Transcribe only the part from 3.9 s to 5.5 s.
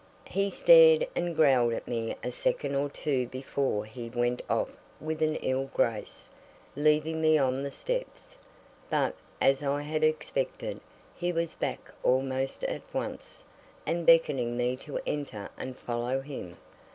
went off with an